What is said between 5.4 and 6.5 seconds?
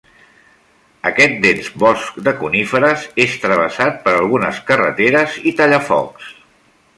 i tallafocs.